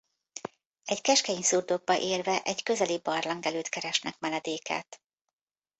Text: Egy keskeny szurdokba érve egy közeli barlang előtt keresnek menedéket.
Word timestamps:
Egy 0.83 1.01
keskeny 1.01 1.41
szurdokba 1.41 1.99
érve 1.99 2.41
egy 2.43 2.63
közeli 2.63 2.99
barlang 3.03 3.45
előtt 3.45 3.69
keresnek 3.69 4.19
menedéket. 4.19 5.01